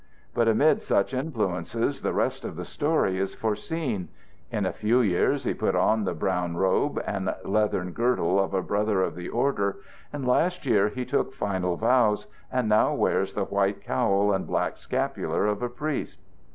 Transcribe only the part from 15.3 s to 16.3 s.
of a priest."